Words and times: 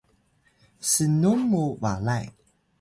snun 0.91 1.39
mu 1.51 1.61
balay 1.81 2.25